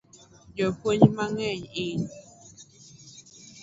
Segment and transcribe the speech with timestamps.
[0.57, 1.99] Jopuonj mang'eny hin